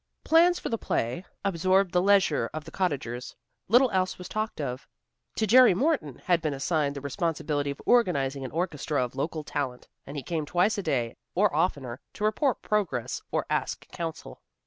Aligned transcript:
Plans 0.23 0.57
for 0.59 0.69
the 0.69 0.79
play 0.79 1.25
absorbed 1.45 1.91
the 1.91 2.01
leisure 2.01 2.49
of 2.55 2.65
the 2.65 2.71
cottagers. 2.71 3.35
Little 3.67 3.91
else 3.91 4.17
was 4.17 4.27
talked 4.27 4.59
of. 4.59 4.87
To 5.35 5.45
Jerry 5.45 5.75
Morton 5.75 6.15
had 6.25 6.41
been 6.41 6.55
assigned 6.55 6.95
the 6.95 7.01
responsibility 7.01 7.69
of 7.69 7.79
organizing 7.85 8.43
an 8.43 8.49
orchestra 8.49 9.05
of 9.05 9.13
local 9.15 9.43
talent, 9.43 9.87
and 10.07 10.17
he 10.17 10.23
came 10.23 10.47
twice 10.47 10.75
a 10.79 10.81
day 10.81 11.17
or 11.35 11.55
oftener, 11.55 11.99
to 12.13 12.23
report 12.23 12.63
progress 12.63 13.21
or 13.31 13.45
ask 13.47 13.87
counsel. 13.89 14.41